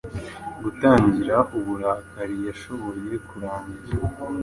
[0.63, 3.93] gutangira-uburakari yashoboye kurangiza